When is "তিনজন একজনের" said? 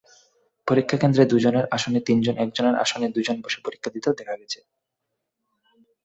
2.07-2.75